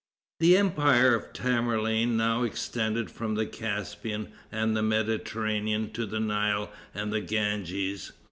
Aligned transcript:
The 0.39 0.57
empire 0.57 1.13
of 1.13 1.31
Tamerlane 1.31 2.17
now 2.17 2.41
extended 2.41 3.11
from 3.11 3.35
the 3.35 3.45
Caspian 3.45 4.31
and 4.51 4.75
the 4.75 4.81
Mediterranean 4.81 5.91
to 5.91 6.07
the 6.07 6.19
Nile 6.19 6.71
and 6.91 7.13
the 7.13 7.21
Ganges. 7.21 8.11